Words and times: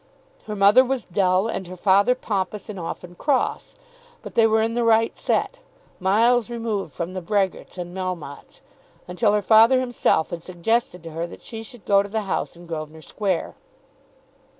Her 0.47 0.55
mother 0.55 0.83
was 0.83 1.05
dull, 1.05 1.47
and 1.47 1.67
her 1.67 1.75
father 1.75 2.15
pompous 2.15 2.69
and 2.69 2.79
often 2.79 3.13
cross; 3.13 3.75
but 4.23 4.33
they 4.33 4.47
were 4.47 4.63
in 4.63 4.73
the 4.73 4.83
right 4.83 5.15
set, 5.15 5.59
miles 5.99 6.49
removed 6.49 6.91
from 6.91 7.13
the 7.13 7.21
Brehgerts 7.21 7.77
and 7.77 7.93
Melmottes, 7.95 8.61
until 9.07 9.33
her 9.33 9.43
father 9.43 9.79
himself 9.79 10.31
had 10.31 10.41
suggested 10.41 11.03
to 11.03 11.11
her 11.11 11.27
that 11.27 11.43
she 11.43 11.61
should 11.61 11.85
go 11.85 12.01
to 12.01 12.09
the 12.09 12.21
house 12.21 12.55
in 12.55 12.65
Grosvenor 12.65 13.03
Square. 13.03 13.53